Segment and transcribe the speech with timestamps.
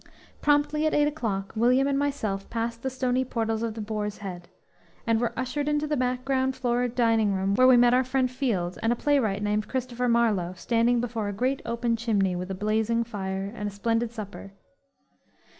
[0.41, 4.47] Promptly at eight o'clock William and myself passed the stony portals of the Boar's Head,
[5.05, 8.31] and were ushered into the back ground floor dining room where we met our friend
[8.31, 12.55] Field and a playwright named Christopher Marlowe, standing before a great open chimney, with a
[12.55, 14.53] blazing fire and a splendid supper.